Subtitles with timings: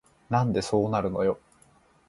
[0.31, 1.37] なんでそうなるのよ